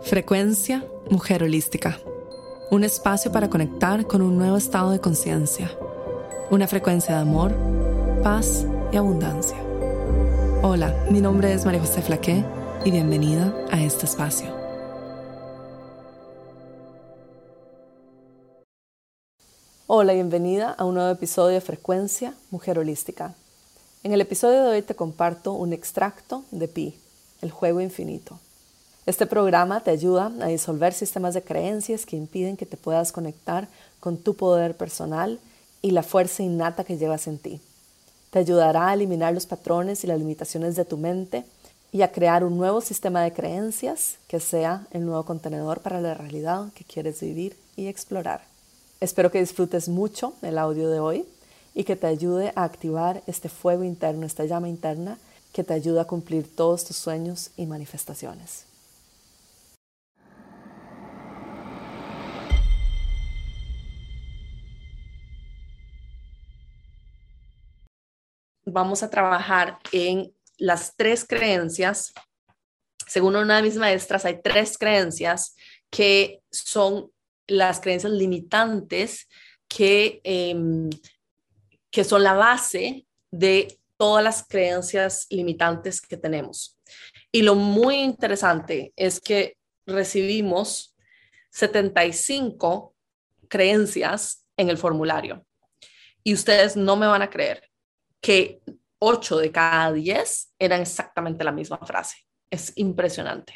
Frecuencia 0.00 0.82
Mujer 1.10 1.42
Holística. 1.42 2.00
Un 2.70 2.84
espacio 2.84 3.30
para 3.30 3.50
conectar 3.50 4.06
con 4.06 4.22
un 4.22 4.38
nuevo 4.38 4.56
estado 4.56 4.92
de 4.92 5.00
conciencia. 5.00 5.70
Una 6.50 6.66
frecuencia 6.66 7.16
de 7.16 7.20
amor, 7.20 7.54
paz 8.22 8.64
y 8.90 8.96
abundancia. 8.96 9.58
Hola, 10.62 11.06
mi 11.10 11.20
nombre 11.20 11.52
es 11.52 11.66
María 11.66 11.80
José 11.80 12.00
Flaqué 12.00 12.42
y 12.86 12.90
bienvenida 12.92 13.54
a 13.70 13.82
este 13.82 14.06
espacio. 14.06 14.48
Hola, 19.86 20.14
bienvenida 20.14 20.72
a 20.72 20.86
un 20.86 20.94
nuevo 20.94 21.10
episodio 21.10 21.56
de 21.56 21.60
Frecuencia 21.60 22.32
Mujer 22.50 22.78
Holística. 22.78 23.34
En 24.02 24.12
el 24.12 24.22
episodio 24.22 24.62
de 24.62 24.70
hoy 24.70 24.82
te 24.82 24.94
comparto 24.94 25.52
un 25.52 25.74
extracto 25.74 26.42
de 26.50 26.68
Pi, 26.68 26.94
el 27.42 27.50
juego 27.50 27.82
infinito. 27.82 28.40
Este 29.06 29.26
programa 29.26 29.80
te 29.80 29.90
ayuda 29.90 30.30
a 30.40 30.46
disolver 30.48 30.92
sistemas 30.92 31.32
de 31.32 31.42
creencias 31.42 32.04
que 32.04 32.16
impiden 32.16 32.58
que 32.58 32.66
te 32.66 32.76
puedas 32.76 33.12
conectar 33.12 33.66
con 33.98 34.18
tu 34.18 34.34
poder 34.34 34.76
personal 34.76 35.40
y 35.80 35.92
la 35.92 36.02
fuerza 36.02 36.42
innata 36.42 36.84
que 36.84 36.98
llevas 36.98 37.26
en 37.26 37.38
ti. 37.38 37.60
Te 38.30 38.40
ayudará 38.40 38.88
a 38.88 38.94
eliminar 38.94 39.32
los 39.32 39.46
patrones 39.46 40.04
y 40.04 40.06
las 40.06 40.18
limitaciones 40.18 40.76
de 40.76 40.84
tu 40.84 40.98
mente 40.98 41.44
y 41.92 42.02
a 42.02 42.12
crear 42.12 42.44
un 42.44 42.58
nuevo 42.58 42.82
sistema 42.82 43.22
de 43.22 43.32
creencias 43.32 44.18
que 44.28 44.38
sea 44.38 44.86
el 44.90 45.06
nuevo 45.06 45.24
contenedor 45.24 45.80
para 45.80 46.00
la 46.02 46.14
realidad 46.14 46.70
que 46.74 46.84
quieres 46.84 47.20
vivir 47.20 47.56
y 47.76 47.86
explorar. 47.86 48.42
Espero 49.00 49.30
que 49.30 49.40
disfrutes 49.40 49.88
mucho 49.88 50.34
el 50.42 50.58
audio 50.58 50.90
de 50.90 51.00
hoy 51.00 51.24
y 51.74 51.84
que 51.84 51.96
te 51.96 52.06
ayude 52.06 52.52
a 52.54 52.64
activar 52.64 53.22
este 53.26 53.48
fuego 53.48 53.82
interno, 53.82 54.26
esta 54.26 54.44
llama 54.44 54.68
interna 54.68 55.18
que 55.54 55.64
te 55.64 55.72
ayuda 55.72 56.02
a 56.02 56.06
cumplir 56.06 56.54
todos 56.54 56.84
tus 56.84 56.96
sueños 56.96 57.50
y 57.56 57.64
manifestaciones. 57.64 58.69
Vamos 68.72 69.02
a 69.02 69.10
trabajar 69.10 69.78
en 69.90 70.32
las 70.56 70.94
tres 70.96 71.24
creencias. 71.26 72.12
Según 73.06 73.34
una 73.34 73.56
de 73.56 73.62
mis 73.62 73.76
maestras, 73.76 74.24
hay 74.24 74.40
tres 74.42 74.78
creencias 74.78 75.56
que 75.90 76.40
son 76.50 77.10
las 77.46 77.80
creencias 77.80 78.12
limitantes 78.12 79.28
que 79.66 80.20
em, 80.22 80.88
que 81.90 82.04
son 82.04 82.22
la 82.22 82.34
base 82.34 83.06
de 83.30 83.78
todas 83.96 84.22
las 84.22 84.46
creencias 84.46 85.26
limitantes 85.30 86.00
que 86.00 86.16
tenemos. 86.16 86.78
Y 87.32 87.42
lo 87.42 87.54
muy 87.54 87.96
interesante 87.96 88.92
es 88.96 89.20
que 89.20 89.56
recibimos 89.86 90.96
75 91.50 92.94
creencias 93.48 94.46
en 94.56 94.70
el 94.70 94.78
formulario. 94.78 95.44
Y 96.22 96.34
ustedes 96.34 96.76
no 96.76 96.96
me 96.96 97.06
van 97.06 97.22
a 97.22 97.30
creer 97.30 97.69
que 98.20 98.62
8 98.98 99.38
de 99.38 99.50
cada 99.50 99.92
10 99.92 100.54
eran 100.58 100.80
exactamente 100.80 101.44
la 101.44 101.52
misma 101.52 101.78
frase. 101.78 102.16
Es 102.50 102.72
impresionante. 102.76 103.54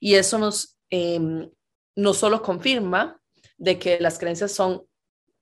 Y 0.00 0.14
eso 0.14 0.38
nos, 0.38 0.78
em, 0.90 1.50
no 1.96 2.14
solo 2.14 2.42
confirma 2.42 3.20
de 3.56 3.78
que 3.78 3.98
las 4.00 4.18
creencias 4.18 4.52
son 4.52 4.84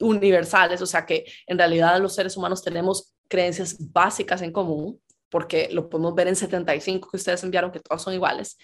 universales, 0.01 0.83
o 0.83 0.87
sea 0.87 1.07
que 1.07 1.25
en 1.47 1.59
realidad 1.59 2.01
los 2.01 2.15
seres 2.15 2.37
humanos 2.37 2.63
tenemos 2.63 3.15
creencias 3.29 3.77
básicas 3.93 4.43
en 4.43 4.53
común, 4.53 5.01
porque 5.31 5.69
lo 5.73 5.89
podemos 5.89 6.15
ver 6.15 6.29
en 6.29 6.37
75 6.37 7.11
que 7.11 7.17
ustedes 7.17 7.43
enviaron, 7.45 7.73
que 7.73 7.81
todas 7.81 8.03
son 8.03 8.15
iguales, 8.15 8.57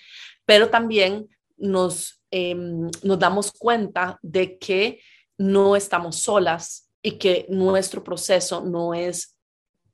pero 0.44 0.68
también 0.68 1.28
nos, 1.56 2.22
em, 2.30 2.90
nos 3.02 3.18
damos 3.18 3.52
cuenta 3.52 4.18
de 4.22 4.58
que 4.58 5.00
no 5.38 5.76
estamos 5.76 6.16
solas 6.16 6.90
y 7.02 7.12
que 7.12 7.46
nuestro 7.48 8.02
proceso 8.04 8.62
no 8.62 8.94
es 8.94 9.36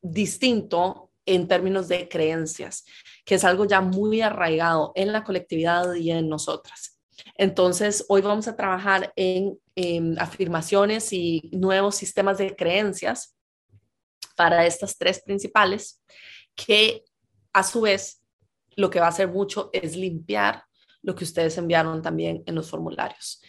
distinto 0.03 1.11
en 1.27 1.47
términos 1.47 1.89
de 1.89 2.09
creencias, 2.09 2.85
que 3.25 3.35
es 3.35 3.45
algo 3.45 3.67
ya 3.67 3.81
muy 3.81 4.23
arraigado 4.23 4.93
en 4.95 5.13
la 5.13 5.25
colectividad 5.25 5.95
y 5.95 6.11
en 6.11 6.29
nosotras. 6.29 6.99
Entonces, 7.35 8.05
hoy 8.09 8.23
vamos 8.23 8.49
a 8.49 8.57
trabajar 8.57 9.13
en, 9.17 9.59
afirmaciones 10.19 11.13
y 11.13 11.51
nuevos 11.53 11.95
sistemas 11.95 12.39
de 12.39 12.57
creencias 12.57 13.37
para 14.35 14.67
estas 14.67 14.99
tres 14.99 15.23
principales, 15.23 16.03
que 16.57 17.05
a 17.53 17.63
su 17.63 17.83
vez 17.83 18.21
lo 18.75 18.91
que 18.91 18.99
va 18.99 19.07
a 19.07 19.11
hacer 19.11 19.29
mucho 19.29 19.71
es 19.73 19.95
limpiar 19.95 20.65
lo 21.03 21.15
que 21.15 21.23
ustedes 21.23 21.57
enviaron 21.59 22.03
también 22.03 22.43
en 22.47 22.57
los 22.57 22.69
formularios. 22.69 23.41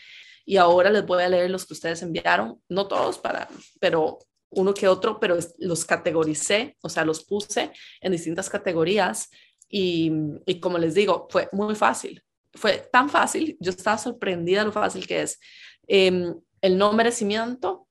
Y 0.45 0.57
ahora 0.57 0.91
les 0.91 1.05
voy 1.05 1.23
a 1.23 1.29
leer 1.29 1.49
los 1.49 1.65
que 1.65 1.73
ustedes 1.73 2.01
enviaron, 2.03 2.61
no 2.69 2.87
todos, 2.87 3.17
para, 3.17 3.47
pero 3.79 4.19
uno 4.51 4.73
que 4.73 4.87
otro, 4.87 5.19
pero 5.19 5.37
los 5.59 5.85
categoricé, 5.85 6.77
o 6.81 6.89
sea, 6.89 7.05
los 7.05 7.23
puse 7.23 7.71
en 8.01 8.11
distintas 8.11 8.49
categorías 8.49 9.29
y, 9.69 10.11
y 10.45 10.59
como 10.59 10.77
les 10.77 10.95
digo, 10.95 11.27
fue 11.29 11.47
muy 11.51 11.75
fácil 11.75 12.23
fue 12.53 12.89
tan 12.91 13.09
fácil, 13.09 13.57
yo 13.59 13.71
estaba 13.71 13.97
sorprendida 13.97 14.63
lo 14.63 14.71
fácil 14.71 15.05
que 15.07 15.21
es. 15.21 15.39
Em, 15.87 16.35
el 16.61 16.77
no 16.77 16.93
merecimiento, 16.93 17.87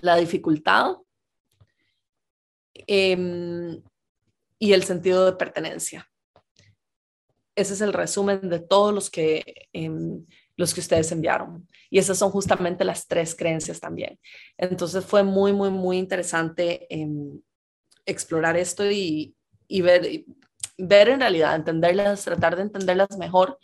la 0.00 0.16
dificultad 0.16 0.96
em, 2.74 3.82
y 4.58 4.72
el 4.72 4.84
sentido 4.84 5.26
de 5.26 5.32
pertenencia. 5.32 6.08
Ese 7.54 7.74
es 7.74 7.80
el 7.80 7.92
resumen 7.92 8.48
de 8.48 8.60
todos 8.60 8.94
los 8.94 9.10
que, 9.10 9.68
em, 9.72 10.24
los 10.60 10.74
que 10.74 10.80
ustedes 10.80 11.10
enviaron. 11.10 11.66
Y 11.88 11.98
esas 11.98 12.18
son 12.18 12.30
justamente 12.30 12.84
las 12.84 13.08
tres 13.08 13.34
creencias 13.34 13.80
también. 13.80 14.20
Entonces 14.58 15.02
fue 15.06 15.22
muy, 15.22 15.54
muy, 15.54 15.70
muy 15.70 15.96
interesante 15.96 16.86
explorar 18.04 18.58
esto 18.58 18.84
y, 18.84 19.34
ver, 19.70 20.22
ver 20.76 21.08
en 21.08 21.20
realidad, 21.20 21.56
entenderlas, 21.56 22.24
tratar 22.24 22.56
de 22.56 22.62
entenderlas 22.62 23.16
mejor 23.16 23.58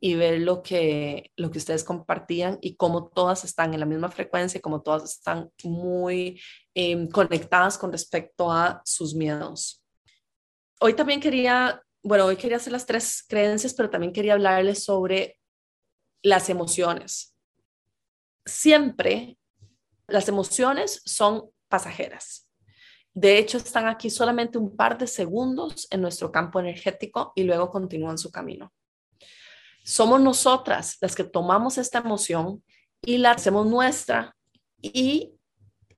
y 0.00 0.16
ver 0.16 0.40
lo 0.40 0.64
que, 0.64 1.30
lo 1.36 1.52
que 1.52 1.58
ustedes 1.58 1.84
compartían 1.84 2.58
y 2.60 2.74
cómo 2.74 3.06
todas 3.06 3.44
están 3.44 3.72
en 3.72 3.78
la 3.78 3.86
misma 3.86 4.10
frecuencia, 4.10 4.60
cómo 4.60 4.82
todas 4.82 5.04
están 5.04 5.48
muy 5.62 6.42
em, 6.74 7.06
conectadas 7.08 7.78
con 7.78 7.92
respecto 7.92 8.50
a 8.50 8.82
sus 8.84 9.14
miedos. 9.14 9.80
Hoy 10.80 10.94
también 10.94 11.20
quería, 11.20 11.80
bueno, 12.02 12.24
hoy 12.24 12.34
quería 12.34 12.56
hacer 12.56 12.72
las 12.72 12.84
tres 12.84 13.24
creencias, 13.28 13.74
pero 13.74 13.90
también 13.90 14.12
quería 14.12 14.32
hablarles 14.32 14.82
sobre 14.82 15.38
las 16.22 16.48
emociones. 16.48 17.34
Siempre 18.44 19.38
las 20.06 20.28
emociones 20.28 21.02
son 21.04 21.50
pasajeras. 21.68 22.48
De 23.14 23.38
hecho, 23.38 23.58
están 23.58 23.86
aquí 23.88 24.08
solamente 24.08 24.58
un 24.58 24.74
par 24.74 24.96
de 24.96 25.06
segundos 25.06 25.86
en 25.90 26.00
nuestro 26.00 26.32
campo 26.32 26.60
energético 26.60 27.32
y 27.34 27.42
luego 27.44 27.70
continúan 27.70 28.18
su 28.18 28.30
camino. 28.30 28.72
Somos 29.84 30.20
nosotras 30.20 30.96
las 31.00 31.14
que 31.14 31.24
tomamos 31.24 31.76
esta 31.76 31.98
emoción 31.98 32.62
y 33.02 33.18
la 33.18 33.32
hacemos 33.32 33.66
nuestra 33.66 34.36
y 34.80 35.34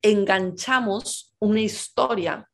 enganchamos 0.03 1.35
una 1.39 1.61
historia 1.61 2.51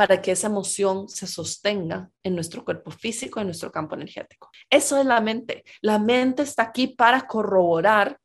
para 0.00 0.22
que 0.22 0.30
esa 0.30 0.46
emoción 0.46 1.10
se 1.10 1.26
sostenga 1.26 2.10
en 2.22 2.34
nuestro 2.34 2.64
cuerpo 2.64 2.90
físico, 2.90 3.38
en 3.38 3.48
nuestro 3.48 3.70
campo 3.70 3.94
energético. 3.96 4.50
Eso 4.70 4.96
es 4.96 5.04
la 5.04 5.20
mente. 5.20 5.62
La 5.82 5.98
mente 5.98 6.42
está 6.42 6.62
aquí 6.62 6.86
para 6.86 7.26
corroborar, 7.26 8.18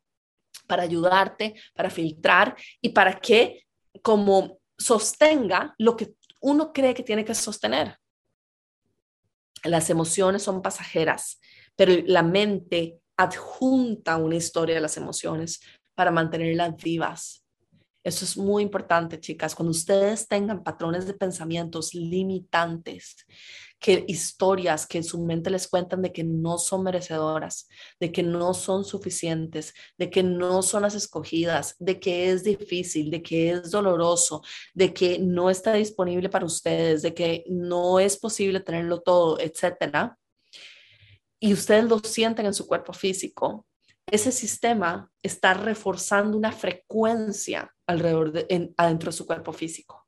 para 0.68 0.84
ayudarte, 0.84 1.54
para 1.74 1.90
filtrar 1.90 2.56
y 2.80 2.92
para 2.94 3.20
que 3.20 3.66
como 4.02 4.60
sostenga 4.78 5.76
lo 5.78 5.98
que 5.98 6.14
uno 6.40 6.72
cree 6.72 6.94
que 6.94 7.04
tiene 7.04 7.26
que 7.26 7.36
sostener. 7.36 8.00
Las 9.66 9.90
emociones 9.90 10.44
son 10.44 10.62
pasajeras, 10.62 11.42
pero 11.76 11.92
la 12.06 12.24
mente 12.24 13.02
adjunta 13.18 14.16
una 14.16 14.38
historia 14.38 14.76
de 14.76 14.82
las 14.82 14.96
emociones 14.96 15.60
para 15.94 16.10
mantenerlas 16.10 16.78
vivas. 16.78 17.45
Eso 18.06 18.24
es 18.24 18.38
muy 18.38 18.62
importante, 18.62 19.20
chicas. 19.20 19.56
Cuando 19.56 19.72
ustedes 19.72 20.28
tengan 20.28 20.64
patrones 20.64 21.08
de 21.08 21.16
pensamientos 21.16 21.96
limitantes, 21.96 23.26
que 23.80 24.06
historias 24.08 24.86
que 24.86 25.00
en 25.00 25.04
su 25.04 25.26
mente 25.26 25.50
les 25.50 25.68
cuentan 25.68 26.04
de 26.04 26.12
que 26.12 26.24
no 26.24 26.60
son 26.60 26.84
merecedoras, 26.84 27.68
de 28.00 28.12
que 28.12 28.22
no 28.22 28.54
son 28.54 28.86
suficientes, 28.86 29.74
de 29.98 30.12
que 30.12 30.22
no 30.22 30.62
son 30.62 30.84
las 30.84 30.94
escogidas, 30.94 31.76
de 31.80 32.00
que 32.00 32.30
es 32.30 32.44
difícil, 32.44 33.10
de 33.10 33.24
que 33.24 33.50
es 33.50 33.72
doloroso, 33.72 34.44
de 34.76 34.94
que 34.94 35.18
no 35.18 35.50
está 35.50 35.74
disponible 35.74 36.30
para 36.30 36.46
ustedes, 36.46 37.02
de 37.02 37.16
que 37.16 37.44
no 37.48 38.00
es 38.00 38.18
posible 38.18 38.60
tenerlo 38.60 39.02
todo, 39.02 39.40
etcétera. 39.40 40.16
Y 41.40 41.54
ustedes 41.54 41.86
lo 41.86 41.98
sienten 42.00 42.46
en 42.46 42.54
su 42.54 42.68
cuerpo 42.68 42.94
físico, 42.94 43.66
ese 44.08 44.32
sistema 44.32 45.12
está 45.24 45.54
reforzando 45.54 46.38
una 46.38 46.52
frecuencia 46.52 47.74
alrededor 47.88 48.32
de, 48.32 48.74
adentro 48.78 49.12
de 49.12 49.18
su 49.18 49.26
cuerpo 49.26 49.52
físico. 49.52 50.08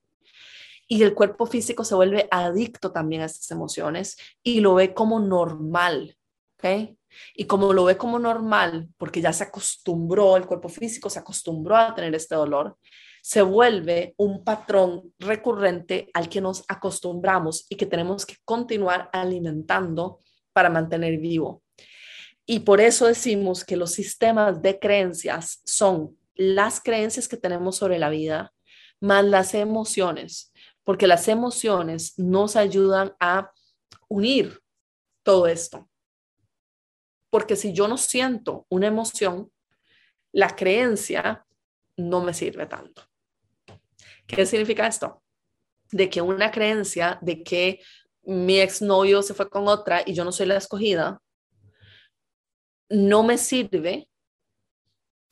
Y 0.87 1.03
el 1.03 1.13
cuerpo 1.13 1.45
físico 1.45 1.83
se 1.83 1.95
vuelve 1.95 2.27
adicto 2.31 2.91
también 2.91 3.21
a 3.21 3.25
estas 3.25 3.51
emociones 3.51 4.17
y 4.41 4.61
lo 4.61 4.75
ve 4.75 4.93
como 4.93 5.19
normal. 5.19 6.15
¿ok? 6.57 6.95
Y 7.35 7.45
como 7.45 7.73
lo 7.73 7.85
ve 7.85 7.97
como 7.97 8.19
normal, 8.19 8.89
porque 8.97 9.21
ya 9.21 9.33
se 9.33 9.43
acostumbró, 9.43 10.37
el 10.37 10.45
cuerpo 10.45 10.69
físico 10.69 11.09
se 11.09 11.19
acostumbró 11.19 11.75
a 11.75 11.93
tener 11.95 12.13
este 12.15 12.35
dolor, 12.35 12.77
se 13.21 13.41
vuelve 13.41 14.13
un 14.17 14.43
patrón 14.43 15.13
recurrente 15.19 16.09
al 16.13 16.29
que 16.29 16.39
nos 16.39 16.63
acostumbramos 16.67 17.65
y 17.69 17.75
que 17.75 17.85
tenemos 17.85 18.25
que 18.25 18.35
continuar 18.45 19.09
alimentando 19.11 20.21
para 20.53 20.69
mantener 20.69 21.17
vivo. 21.17 21.63
Y 22.49 22.61
por 22.61 22.79
eso 22.79 23.07
decimos 23.07 23.65
que 23.65 23.75
los 23.75 23.91
sistemas 23.91 24.61
de 24.61 24.79
creencias 24.79 25.61
son 25.65 26.17
las 26.33 26.79
creencias 26.81 27.27
que 27.27 27.35
tenemos 27.35 27.75
sobre 27.75 27.99
la 27.99 28.09
vida 28.09 28.53
más 29.01 29.25
las 29.25 29.53
emociones, 29.53 30.53
porque 30.85 31.07
las 31.07 31.27
emociones 31.27 32.17
nos 32.17 32.55
ayudan 32.55 33.13
a 33.19 33.51
unir 34.07 34.61
todo 35.23 35.45
esto. 35.45 35.89
Porque 37.29 37.57
si 37.57 37.73
yo 37.73 37.89
no 37.89 37.97
siento 37.97 38.65
una 38.69 38.87
emoción, 38.87 39.51
la 40.31 40.55
creencia 40.55 41.45
no 41.97 42.23
me 42.23 42.33
sirve 42.33 42.65
tanto. 42.65 43.03
¿Qué 44.25 44.45
significa 44.45 44.87
esto? 44.87 45.21
De 45.91 46.09
que 46.09 46.21
una 46.21 46.49
creencia 46.49 47.19
de 47.21 47.43
que 47.43 47.81
mi 48.23 48.59
exnovio 48.61 49.21
se 49.21 49.33
fue 49.33 49.49
con 49.49 49.67
otra 49.67 50.01
y 50.05 50.13
yo 50.13 50.23
no 50.23 50.31
soy 50.31 50.45
la 50.45 50.55
escogida, 50.55 51.21
no 52.89 53.23
me 53.23 53.37
sirve 53.37 54.09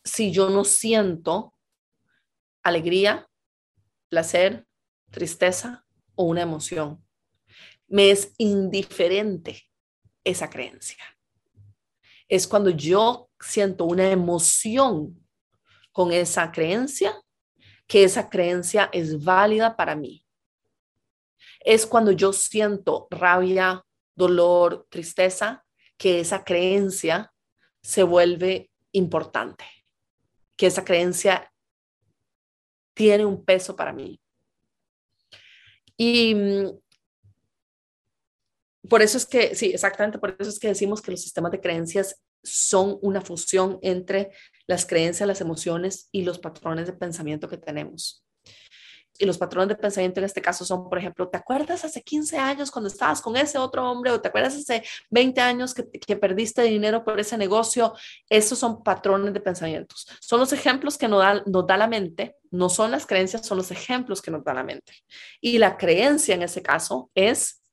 si 0.04 0.32
yo 0.32 0.50
no 0.50 0.66
siento 0.66 1.54
alegría, 2.62 3.30
placer, 4.10 4.68
tristeza 5.12 5.86
o 6.16 6.26
una 6.26 6.42
emoción. 6.42 7.04
Me 7.88 8.12
es 8.12 8.34
indiferente 8.38 9.70
esa 10.24 10.50
creencia. 10.50 11.04
Es 12.28 12.48
cuando 12.48 12.72
yo 12.72 13.30
siento 13.40 13.86
una 13.86 14.10
emoción 14.10 15.24
con 15.92 16.12
esa 16.12 16.52
creencia, 16.52 17.22
que 17.88 18.04
esa 18.04 18.30
creencia 18.30 18.90
es 18.92 19.24
válida 19.24 19.76
para 19.76 19.96
mí. 19.96 20.26
Es 21.60 21.86
cuando 21.86 22.12
yo 22.12 22.34
siento 22.34 23.08
rabia, 23.12 23.86
dolor, 24.16 24.88
tristeza, 24.90 25.64
que 25.98 26.20
esa 26.20 26.44
creencia 26.44 27.32
se 27.86 28.02
vuelve 28.02 28.72
importante, 28.94 29.64
que 30.58 30.66
esa 30.66 30.84
creencia 30.84 31.54
tiene 32.96 33.26
un 33.26 33.46
peso 33.46 33.76
para 33.76 33.94
mí. 33.94 34.20
Y 35.96 36.34
mm, 36.34 36.80
por 38.90 39.04
eso 39.04 39.20
es 39.20 39.28
que, 39.28 39.54
sí, 39.54 39.68
exactamente, 39.68 40.18
por 40.18 40.36
eso 40.40 40.50
es 40.50 40.58
que 40.58 40.70
decimos 40.70 41.00
que 41.00 41.12
los 41.12 41.22
sistemas 41.22 41.52
de 41.52 41.62
creencias 41.62 42.24
son 42.44 42.98
una 43.04 43.22
fusión 43.22 43.78
entre 43.84 44.32
las 44.66 44.88
creencias, 44.88 45.28
las 45.28 45.42
emociones 45.42 46.10
y 46.12 46.24
los 46.24 46.40
patrones 46.40 46.88
de 46.88 46.94
pensamiento 46.94 47.48
que 47.48 47.58
tenemos 47.58 48.25
y 49.18 49.26
los 49.26 49.38
patrones 49.38 49.70
de 49.70 49.76
pensamiento 49.76 50.20
en 50.20 50.26
este 50.26 50.42
caso 50.42 50.66
son, 50.66 50.90
por 50.90 50.98
ejemplo, 50.98 51.28
¿te 51.30 51.38
acuerdas 51.38 51.86
hace 51.86 52.02
15 52.02 52.38
años 52.38 52.70
cuando 52.70 52.90
estabas 52.90 53.22
con 53.22 53.38
ese 53.38 53.58
otro 53.58 53.90
hombre 53.90 54.12
o 54.12 54.20
te 54.20 54.28
acuerdas 54.28 54.56
hace 54.56 54.84
20 55.10 55.42
años 55.42 55.74
que, 55.74 55.90
que 55.90 56.16
perdiste 56.16 56.64
dinero 56.64 57.04
por 57.04 57.20
ese 57.20 57.38
negocio? 57.38 57.94
Esos 58.30 58.60
son 58.60 58.84
patrones 58.84 59.34
de 59.34 59.40
pensamientos. 59.40 60.08
Son 60.20 60.40
los 60.40 60.52
ejemplos 60.52 60.98
que 60.98 61.08
nos 61.08 61.20
da, 61.22 61.44
nos 61.46 61.66
da 61.66 61.78
la 61.78 61.88
mente, 61.88 62.36
no 62.52 62.70
son 62.70 62.92
las 62.92 63.06
creencias, 63.06 63.46
son 63.46 63.58
los 63.58 63.72
ejemplos 63.72 64.22
que 64.22 64.32
nos 64.32 64.44
da 64.44 64.54
la 64.54 64.64
mente. 64.64 64.94
Y 65.40 65.58
la 65.58 65.78
creencia 65.78 66.36
en 66.36 66.42
ese 66.42 66.62
caso 66.62 67.10
es, 67.16 67.64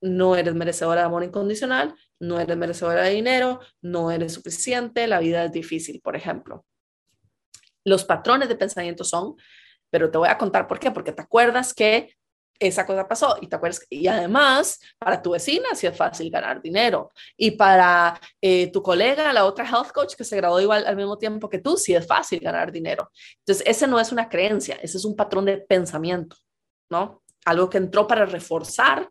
no 0.00 0.36
eres 0.36 0.54
merecedora 0.54 1.00
de 1.00 1.06
amor 1.06 1.24
incondicional, 1.24 1.94
no 2.20 2.38
eres 2.38 2.56
merecedora 2.56 3.02
de 3.02 3.10
dinero, 3.10 3.60
no 3.80 4.10
eres 4.10 4.34
suficiente, 4.34 5.06
la 5.06 5.18
vida 5.18 5.44
es 5.44 5.52
difícil, 5.52 6.00
por 6.00 6.16
ejemplo. 6.16 6.64
Los 7.84 8.04
patrones 8.04 8.48
de 8.48 8.56
pensamiento 8.56 9.04
son, 9.04 9.36
pero 9.96 10.10
te 10.10 10.18
voy 10.18 10.28
a 10.28 10.36
contar 10.36 10.66
por 10.66 10.78
qué, 10.78 10.90
porque 10.90 11.10
te 11.10 11.22
acuerdas 11.22 11.72
que 11.72 12.14
esa 12.58 12.84
cosa 12.84 13.08
pasó 13.08 13.38
y 13.40 13.46
te 13.46 13.56
acuerdas 13.56 13.80
y 13.88 14.06
además 14.06 14.78
para 14.98 15.22
tu 15.22 15.30
vecina 15.30 15.74
sí 15.74 15.86
es 15.86 15.96
fácil 15.96 16.30
ganar 16.30 16.60
dinero 16.60 17.12
y 17.34 17.52
para 17.52 18.20
eh, 18.42 18.70
tu 18.70 18.82
colega 18.82 19.32
la 19.32 19.46
otra 19.46 19.64
health 19.64 19.92
coach 19.92 20.14
que 20.14 20.24
se 20.24 20.36
graduó 20.36 20.60
igual 20.60 20.86
al 20.86 20.96
mismo 20.96 21.16
tiempo 21.16 21.48
que 21.48 21.60
tú 21.60 21.78
sí 21.78 21.94
es 21.94 22.06
fácil 22.06 22.40
ganar 22.40 22.72
dinero. 22.72 23.10
Entonces 23.38 23.66
ese 23.66 23.86
no 23.86 23.98
es 23.98 24.12
una 24.12 24.28
creencia 24.28 24.78
ese 24.82 24.98
es 24.98 25.06
un 25.06 25.16
patrón 25.16 25.46
de 25.46 25.56
pensamiento 25.56 26.36
no 26.90 27.22
algo 27.46 27.70
que 27.70 27.78
entró 27.78 28.06
para 28.06 28.26
reforzar 28.26 29.08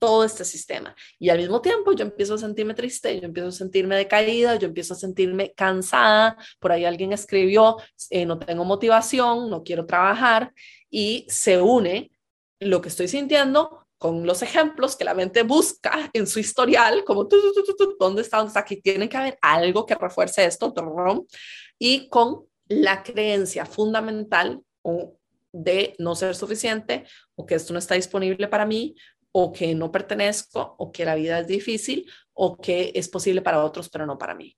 todo 0.00 0.24
este 0.24 0.44
sistema. 0.44 0.96
Y 1.18 1.28
al 1.28 1.38
mismo 1.38 1.60
tiempo 1.60 1.92
yo 1.92 2.04
empiezo 2.04 2.34
a 2.34 2.38
sentirme 2.38 2.74
triste, 2.74 3.20
yo 3.20 3.26
empiezo 3.26 3.48
a 3.48 3.52
sentirme 3.52 3.96
decaída, 3.96 4.56
yo 4.56 4.66
empiezo 4.66 4.94
a 4.94 4.96
sentirme 4.96 5.52
cansada. 5.52 6.36
Por 6.58 6.72
ahí 6.72 6.84
alguien 6.84 7.12
escribió, 7.12 7.76
eh, 8.08 8.26
no 8.26 8.38
tengo 8.38 8.64
motivación, 8.64 9.50
no 9.50 9.62
quiero 9.62 9.86
trabajar 9.86 10.52
y 10.90 11.26
se 11.28 11.60
une 11.60 12.10
lo 12.58 12.80
que 12.80 12.88
estoy 12.88 13.08
sintiendo 13.08 13.86
con 13.98 14.26
los 14.26 14.40
ejemplos 14.42 14.96
que 14.96 15.04
la 15.04 15.12
mente 15.12 15.42
busca 15.42 16.08
en 16.14 16.26
su 16.26 16.40
historial, 16.40 17.04
como 17.04 17.24
¿dónde 17.24 18.22
está? 18.22 18.38
¿Dónde 18.38 18.48
está? 18.48 18.60
Aquí 18.60 18.80
tiene 18.80 19.10
que 19.10 19.16
haber 19.18 19.38
algo 19.42 19.84
que 19.84 19.94
refuerce 19.94 20.46
esto, 20.46 20.72
y 21.78 22.08
con 22.08 22.46
la 22.68 23.02
creencia 23.02 23.66
fundamental 23.66 24.62
de 25.52 25.94
no 25.98 26.14
ser 26.14 26.34
suficiente 26.34 27.04
o 27.34 27.44
que 27.44 27.56
esto 27.56 27.74
no 27.74 27.78
está 27.78 27.94
disponible 27.94 28.48
para 28.48 28.64
mí 28.64 28.94
o 29.32 29.52
que 29.52 29.74
no 29.74 29.92
pertenezco, 29.92 30.74
o 30.78 30.92
que 30.92 31.04
la 31.04 31.14
vida 31.14 31.40
es 31.40 31.46
difícil, 31.46 32.10
o 32.32 32.56
que 32.56 32.92
es 32.94 33.08
posible 33.08 33.42
para 33.42 33.64
otros, 33.64 33.88
pero 33.88 34.06
no 34.06 34.18
para 34.18 34.34
mí. 34.34 34.56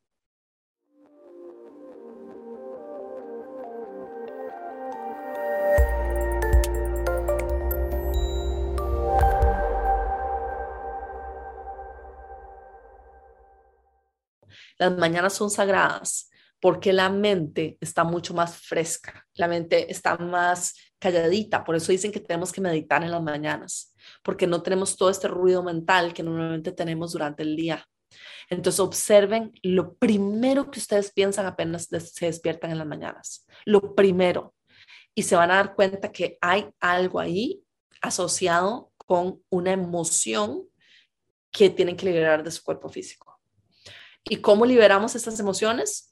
Las 14.78 14.96
mañanas 14.96 15.34
son 15.34 15.50
sagradas 15.50 16.28
porque 16.60 16.92
la 16.92 17.08
mente 17.08 17.76
está 17.80 18.04
mucho 18.04 18.34
más 18.34 18.56
fresca, 18.56 19.26
la 19.34 19.48
mente 19.48 19.90
está 19.90 20.16
más 20.18 20.74
calladita, 20.98 21.64
por 21.64 21.74
eso 21.74 21.92
dicen 21.92 22.12
que 22.12 22.20
tenemos 22.20 22.52
que 22.52 22.60
meditar 22.60 23.02
en 23.02 23.10
las 23.10 23.22
mañanas, 23.22 23.94
porque 24.22 24.46
no 24.46 24.62
tenemos 24.62 24.96
todo 24.96 25.10
este 25.10 25.28
ruido 25.28 25.62
mental 25.62 26.12
que 26.14 26.22
normalmente 26.22 26.72
tenemos 26.72 27.12
durante 27.12 27.42
el 27.42 27.56
día. 27.56 27.86
Entonces 28.48 28.80
observen 28.80 29.52
lo 29.62 29.94
primero 29.94 30.70
que 30.70 30.78
ustedes 30.78 31.12
piensan 31.12 31.46
apenas 31.46 31.88
se 31.88 32.26
despiertan 32.26 32.70
en 32.70 32.78
las 32.78 32.86
mañanas, 32.86 33.46
lo 33.64 33.94
primero, 33.94 34.54
y 35.14 35.22
se 35.22 35.36
van 35.36 35.50
a 35.50 35.56
dar 35.56 35.74
cuenta 35.74 36.12
que 36.12 36.38
hay 36.40 36.68
algo 36.80 37.20
ahí 37.20 37.62
asociado 38.00 38.92
con 38.96 39.42
una 39.50 39.72
emoción 39.72 40.68
que 41.50 41.70
tienen 41.70 41.96
que 41.96 42.06
liberar 42.06 42.42
de 42.42 42.50
su 42.50 42.62
cuerpo 42.62 42.88
físico. 42.88 43.38
¿Y 44.24 44.36
cómo 44.36 44.64
liberamos 44.64 45.14
estas 45.14 45.38
emociones? 45.40 46.11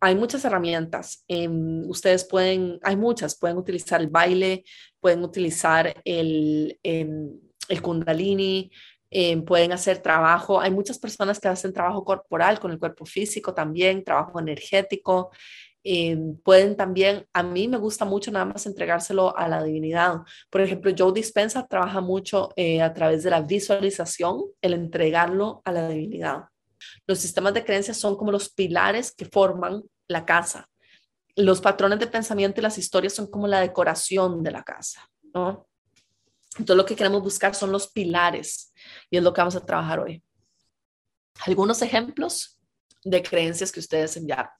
Hay 0.00 0.14
muchas 0.14 0.44
herramientas. 0.44 1.24
Em, 1.28 1.88
ustedes 1.88 2.24
pueden, 2.24 2.78
hay 2.82 2.96
muchas, 2.96 3.36
pueden 3.38 3.58
utilizar 3.58 4.00
el 4.00 4.08
baile, 4.08 4.64
pueden 5.00 5.22
utilizar 5.24 5.94
el, 6.04 6.78
em, 6.82 7.30
el 7.68 7.82
kundalini, 7.82 8.70
em, 9.10 9.44
pueden 9.44 9.72
hacer 9.72 9.98
trabajo. 9.98 10.60
Hay 10.60 10.70
muchas 10.70 10.98
personas 10.98 11.40
que 11.40 11.48
hacen 11.48 11.72
trabajo 11.72 12.04
corporal 12.04 12.60
con 12.60 12.70
el 12.70 12.78
cuerpo 12.78 13.04
físico 13.06 13.54
también, 13.54 14.04
trabajo 14.04 14.38
energético. 14.40 15.30
pueden 16.44 16.76
también, 16.76 17.24
a 17.32 17.42
mí 17.42 17.66
me 17.66 17.78
gusta 17.78 18.04
mucho 18.04 18.30
nada 18.30 18.44
más 18.44 18.66
entregárselo 18.66 19.34
a 19.36 19.48
la 19.48 19.62
divinidad. 19.62 20.18
Por 20.50 20.60
ejemplo, 20.60 20.92
Joe 20.96 21.12
Dispensa 21.14 21.66
trabaja 21.66 22.00
mucho 22.02 22.50
eh, 22.56 22.82
a 22.82 22.92
través 22.92 23.22
de 23.22 23.30
la 23.30 23.40
visualización, 23.40 24.42
el 24.60 24.74
entregarlo 24.74 25.62
a 25.64 25.72
la 25.72 25.88
divinidad. 25.88 26.48
Los 27.06 27.18
sistemas 27.18 27.54
de 27.54 27.64
creencias 27.64 27.96
son 27.96 28.16
como 28.16 28.32
los 28.32 28.48
pilares 28.48 29.12
que 29.12 29.24
forman 29.24 29.82
la 30.06 30.24
casa. 30.24 30.68
Los 31.36 31.60
patrones 31.60 31.98
de 31.98 32.06
pensamiento 32.06 32.60
y 32.60 32.62
las 32.62 32.78
historias 32.78 33.14
son 33.14 33.30
como 33.30 33.46
la 33.46 33.60
decoración 33.60 34.42
de 34.42 34.50
la 34.50 34.62
casa, 34.62 35.08
¿no? 35.34 35.68
Entonces 36.52 36.76
lo 36.76 36.84
que 36.84 36.96
queremos 36.96 37.22
buscar 37.22 37.54
son 37.54 37.70
los 37.70 37.88
pilares 37.88 38.72
y 39.10 39.16
es 39.16 39.22
lo 39.22 39.32
que 39.32 39.40
vamos 39.40 39.56
a 39.56 39.64
trabajar 39.64 40.00
hoy. 40.00 40.22
Algunos 41.46 41.82
ejemplos 41.82 42.58
de 43.04 43.22
creencias 43.22 43.70
que 43.70 43.80
ustedes 43.80 44.16
enviaron. 44.16 44.50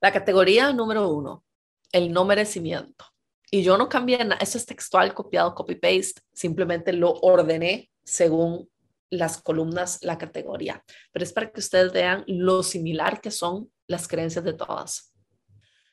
La 0.00 0.12
categoría 0.12 0.72
número 0.72 1.08
uno, 1.08 1.44
el 1.92 2.12
no 2.12 2.24
merecimiento. 2.24 3.06
Y 3.50 3.62
yo 3.62 3.78
no 3.78 3.88
cambié 3.88 4.18
nada, 4.24 4.38
eso 4.40 4.58
es 4.58 4.66
textual, 4.66 5.14
copiado, 5.14 5.54
copy-paste, 5.54 6.22
simplemente 6.32 6.92
lo 6.92 7.12
ordené 7.12 7.90
según 8.02 8.68
las 9.12 9.42
columnas, 9.42 9.98
la 10.00 10.16
categoría, 10.16 10.82
pero 11.12 11.22
es 11.22 11.32
para 11.32 11.50
que 11.52 11.60
ustedes 11.60 11.92
vean 11.92 12.24
lo 12.26 12.62
similar 12.62 13.20
que 13.20 13.30
son 13.30 13.70
las 13.86 14.08
creencias 14.08 14.42
de 14.44 14.54
todas. 14.54 15.12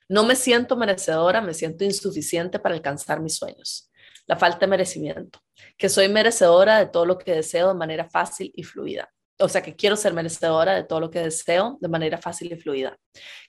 No 0.08 0.24
me 0.24 0.36
siento 0.36 0.78
merecedora, 0.78 1.42
me 1.42 1.54
siento 1.54 1.84
insuficiente 1.84 2.60
para 2.60 2.76
alcanzar 2.76 3.20
mis 3.20 3.36
sueños. 3.36 3.92
La 4.26 4.38
falta 4.38 4.62
de 4.62 4.68
merecimiento, 4.68 5.40
que 5.78 5.90
soy 5.90 6.08
merecedora 6.08 6.80
de 6.80 6.86
todo 6.86 7.06
lo 7.06 7.18
que 7.18 7.34
deseo 7.34 7.68
de 7.68 7.74
manera 7.74 8.10
fácil 8.10 8.52
y 8.56 8.64
fluida. 8.64 9.12
o 9.42 9.48
sea, 9.48 9.62
que 9.62 9.76
quiero 9.76 9.96
ser 9.96 10.14
merecedora 10.14 10.76
de 10.76 10.84
todo 10.84 11.00
lo 11.00 11.10
que 11.10 11.20
deseo 11.20 11.78
de 11.80 11.88
manera 11.88 12.18
fácil 12.18 12.52
y 12.52 12.58
fluida, 12.58 12.98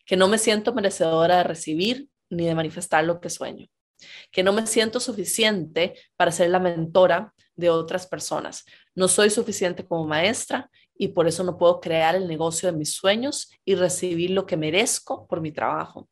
que 0.05 0.17
no 0.17 0.29
me 0.29 0.39
siento 0.39 0.73
merecedora 0.73 1.39
de 1.39 1.45
recibir 1.45 2.09
ni 2.29 2.47
de 2.47 2.55
manifestar 2.55 3.05
lo 3.05 3.21
que 3.21 3.31
sueño, 3.31 3.67
que 4.31 4.43
no 4.43 4.53
me 4.53 4.67
siento 4.67 5.01
suficiente 5.01 5.95
para 6.17 6.33
ser 6.33 6.51
la 6.51 6.61
mentora 6.61 7.35
de 7.61 7.71
otras 7.71 8.07
personas, 8.07 8.65
no 8.95 9.07
soy 9.07 9.31
suficiente 9.31 9.87
como 9.87 10.07
maestra 10.07 10.71
y 10.97 11.09
por 11.09 11.27
eso 11.29 11.45
no 11.45 11.57
puedo 11.57 11.81
crear 11.81 12.15
el 12.15 12.27
negocio 12.27 12.71
de 12.71 12.77
mis 12.77 12.93
sueños 12.93 13.51
y 13.65 13.75
recibir 13.75 14.31
lo 14.31 14.45
que 14.45 14.57
merezco 14.57 15.27
por 15.27 15.41
mi 15.41 15.53
trabajo. 15.53 16.09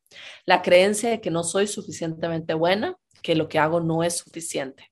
La 0.46 0.62
creencia 0.62 1.10
de 1.10 1.20
que 1.20 1.30
no 1.30 1.42
soy 1.42 1.66
suficientemente 1.66 2.54
buena, 2.54 2.96
que 3.22 3.34
lo 3.34 3.48
que 3.48 3.58
hago 3.58 3.80
no 3.80 4.02
es 4.02 4.16
suficiente. 4.16 4.90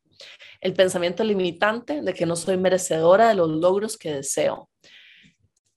El 0.60 0.74
pensamiento 0.74 1.24
limitante 1.24 2.02
de 2.02 2.12
que 2.12 2.26
no 2.26 2.36
soy 2.36 2.56
merecedora 2.56 3.28
de 3.28 3.34
los 3.34 3.48
logros 3.48 3.96
que 3.96 4.12
deseo. 4.12 4.68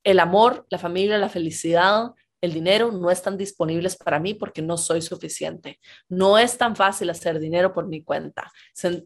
El 0.03 0.19
amor, 0.19 0.65
la 0.69 0.79
familia, 0.79 1.17
la 1.17 1.29
felicidad, 1.29 2.11
el 2.41 2.53
dinero 2.53 2.91
no 2.91 3.11
están 3.11 3.37
disponibles 3.37 3.95
para 3.97 4.19
mí 4.19 4.33
porque 4.33 4.61
no 4.61 4.77
soy 4.77 5.01
suficiente. 5.01 5.79
No 6.07 6.37
es 6.37 6.57
tan 6.57 6.75
fácil 6.75 7.09
hacer 7.09 7.39
dinero 7.39 7.73
por 7.73 7.87
mi 7.87 8.03
cuenta. 8.03 8.51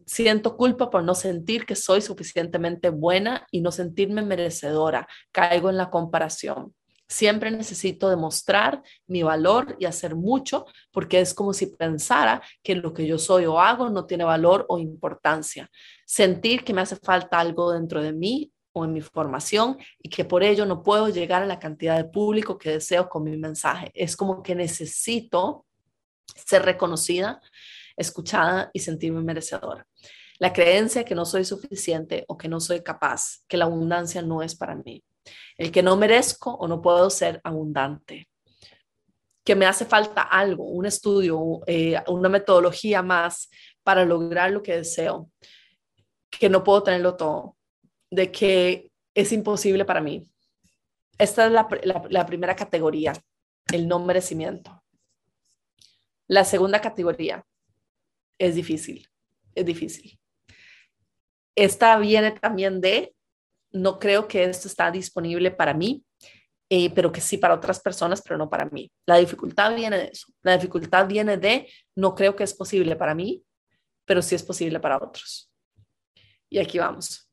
Siento 0.06 0.56
culpa 0.56 0.90
por 0.90 1.02
no 1.02 1.14
sentir 1.14 1.66
que 1.66 1.74
soy 1.74 2.00
suficientemente 2.00 2.90
buena 2.90 3.46
y 3.50 3.60
no 3.60 3.72
sentirme 3.72 4.22
merecedora. 4.22 5.08
Caigo 5.32 5.70
en 5.70 5.76
la 5.76 5.90
comparación. 5.90 6.74
Siempre 7.06 7.50
necesito 7.50 8.08
demostrar 8.08 8.82
mi 9.06 9.22
valor 9.22 9.76
y 9.78 9.84
hacer 9.84 10.14
mucho 10.14 10.64
porque 10.90 11.20
es 11.20 11.34
como 11.34 11.52
si 11.52 11.66
pensara 11.66 12.42
que 12.62 12.74
lo 12.74 12.94
que 12.94 13.06
yo 13.06 13.18
soy 13.18 13.44
o 13.44 13.60
hago 13.60 13.90
no 13.90 14.06
tiene 14.06 14.24
valor 14.24 14.64
o 14.68 14.78
importancia. 14.78 15.70
Sentir 16.06 16.64
que 16.64 16.72
me 16.72 16.80
hace 16.80 16.96
falta 16.96 17.38
algo 17.38 17.72
dentro 17.72 18.02
de 18.02 18.12
mí 18.12 18.53
o 18.74 18.84
en 18.84 18.92
mi 18.92 19.00
formación 19.00 19.78
y 19.98 20.10
que 20.10 20.24
por 20.24 20.42
ello 20.42 20.66
no 20.66 20.82
puedo 20.82 21.08
llegar 21.08 21.42
a 21.42 21.46
la 21.46 21.60
cantidad 21.60 21.96
de 21.96 22.04
público 22.04 22.58
que 22.58 22.70
deseo 22.70 23.08
con 23.08 23.22
mi 23.22 23.36
mensaje. 23.36 23.90
Es 23.94 24.16
como 24.16 24.42
que 24.42 24.54
necesito 24.54 25.64
ser 26.34 26.64
reconocida, 26.64 27.40
escuchada 27.96 28.70
y 28.72 28.80
sentirme 28.80 29.22
merecedora. 29.22 29.86
La 30.38 30.52
creencia 30.52 31.04
que 31.04 31.14
no 31.14 31.24
soy 31.24 31.44
suficiente 31.44 32.24
o 32.26 32.36
que 32.36 32.48
no 32.48 32.58
soy 32.60 32.82
capaz, 32.82 33.44
que 33.46 33.56
la 33.56 33.66
abundancia 33.66 34.20
no 34.22 34.42
es 34.42 34.56
para 34.56 34.74
mí. 34.74 35.04
El 35.56 35.70
que 35.70 35.82
no 35.82 35.96
merezco 35.96 36.52
o 36.52 36.66
no 36.66 36.82
puedo 36.82 37.08
ser 37.10 37.40
abundante. 37.44 38.28
Que 39.44 39.54
me 39.54 39.66
hace 39.66 39.84
falta 39.84 40.22
algo, 40.22 40.64
un 40.64 40.86
estudio, 40.86 41.60
eh, 41.68 42.02
una 42.08 42.28
metodología 42.28 43.02
más 43.02 43.48
para 43.84 44.04
lograr 44.04 44.50
lo 44.50 44.62
que 44.62 44.78
deseo. 44.78 45.30
Que 46.28 46.48
no 46.48 46.64
puedo 46.64 46.82
tenerlo 46.82 47.14
todo 47.14 47.56
de 48.10 48.30
que 48.30 48.90
es 49.14 49.32
imposible 49.32 49.84
para 49.84 50.00
mí. 50.00 50.28
Esta 51.18 51.46
es 51.46 51.52
la, 51.52 52.26
primera 52.26 52.56
categoría, 52.56 53.12
el 53.72 53.86
no 53.86 54.00
merecimiento. 54.00 54.82
La 56.26 56.44
segunda 56.44 56.80
categoría 56.80 57.44
es 58.38 58.54
difícil, 58.54 59.08
es 59.54 59.64
difícil. 59.64 60.18
Esta 61.54 61.96
viene 61.98 62.32
también 62.32 62.80
de, 62.80 63.14
no 63.70 63.98
creo 63.98 64.26
que 64.26 64.42
esto 64.44 64.66
está 64.66 64.90
disponible 64.90 65.52
para 65.52 65.74
mí, 65.74 66.04
eh, 66.68 66.90
pero 66.90 67.12
que 67.12 67.20
sí 67.20 67.38
para 67.38 67.54
otras 67.54 67.78
personas, 67.78 68.22
pero 68.22 68.36
no 68.36 68.50
para 68.50 68.64
mí. 68.64 68.90
La 69.06 69.18
dificultad 69.18 69.76
viene 69.76 69.98
de 69.98 70.06
eso. 70.06 70.26
La 70.42 70.56
dificultad 70.56 71.06
viene 71.06 71.36
de, 71.36 71.70
no 71.94 72.14
creo 72.14 72.34
que 72.34 72.42
es 72.42 72.54
posible 72.54 72.96
para 72.96 73.14
mí, 73.14 73.44
pero 74.04 74.22
sí 74.22 74.34
es 74.34 74.42
posible 74.42 74.80
para 74.80 74.96
otros. 74.96 75.52
Y 76.50 76.58
aquí 76.58 76.78
vamos. 76.78 77.30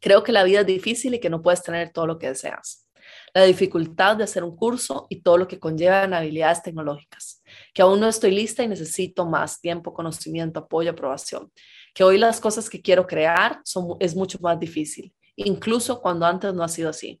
Creo 0.00 0.22
que 0.22 0.32
la 0.32 0.44
vida 0.44 0.60
es 0.60 0.66
difícil 0.66 1.14
y 1.14 1.20
que 1.20 1.30
no 1.30 1.42
puedes 1.42 1.62
tener 1.62 1.92
todo 1.92 2.06
lo 2.06 2.18
que 2.18 2.28
deseas. 2.28 2.86
La 3.34 3.44
dificultad 3.44 4.16
de 4.16 4.24
hacer 4.24 4.44
un 4.44 4.56
curso 4.56 5.06
y 5.08 5.22
todo 5.22 5.38
lo 5.38 5.48
que 5.48 5.58
conlleva 5.58 6.04
en 6.04 6.14
habilidades 6.14 6.62
tecnológicas. 6.62 7.42
Que 7.72 7.82
aún 7.82 8.00
no 8.00 8.08
estoy 8.08 8.32
lista 8.32 8.62
y 8.62 8.68
necesito 8.68 9.26
más 9.26 9.60
tiempo, 9.60 9.92
conocimiento, 9.92 10.60
apoyo, 10.60 10.90
aprobación. 10.90 11.52
Que 11.94 12.04
hoy 12.04 12.18
las 12.18 12.40
cosas 12.40 12.68
que 12.68 12.82
quiero 12.82 13.06
crear 13.06 13.60
son, 13.64 13.96
es 14.00 14.16
mucho 14.16 14.38
más 14.40 14.58
difícil, 14.58 15.12
incluso 15.36 16.00
cuando 16.00 16.26
antes 16.26 16.54
no 16.54 16.62
ha 16.62 16.68
sido 16.68 16.90
así 16.90 17.20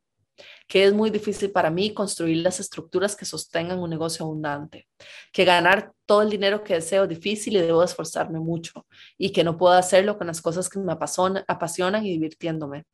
que 0.66 0.84
es 0.84 0.92
muy 0.92 1.10
difícil 1.10 1.50
para 1.50 1.70
mí 1.70 1.92
construir 1.92 2.38
las 2.38 2.60
estructuras 2.60 3.16
que 3.16 3.24
sostengan 3.24 3.78
un 3.78 3.90
negocio 3.90 4.24
abundante, 4.24 4.88
que 5.32 5.44
ganar 5.44 5.92
todo 6.06 6.22
el 6.22 6.30
dinero 6.30 6.62
que 6.62 6.74
deseo 6.74 7.04
es 7.04 7.08
difícil 7.08 7.56
y 7.56 7.60
debo 7.60 7.82
esforzarme 7.82 8.38
mucho 8.38 8.86
y 9.18 9.32
que 9.32 9.44
no 9.44 9.56
puedo 9.56 9.74
hacerlo 9.74 10.16
con 10.16 10.26
las 10.26 10.40
cosas 10.40 10.68
que 10.68 10.78
me 10.78 10.92
apasionan 10.92 12.06
y 12.06 12.12
divirtiéndome, 12.12 12.84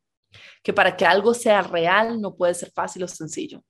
que 0.63 0.73
para 0.73 0.95
que 0.95 1.05
algo 1.05 1.33
sea 1.33 1.61
real 1.61 2.19
no 2.21 2.35
puede 2.35 2.53
ser 2.53 2.71
fácil 2.71 3.03
o 3.03 3.07
sencillo, 3.07 3.63